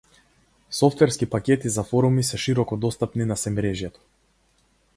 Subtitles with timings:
[0.77, 4.05] Софтверски пакети за форуми се широко достапни на семрежјето.